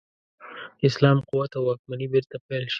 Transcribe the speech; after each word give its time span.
اسلام 0.87 1.17
قوت 1.29 1.51
او 1.55 1.61
واکمني 1.69 2.07
بیرته 2.13 2.35
پیل 2.47 2.63
شي. 2.67 2.69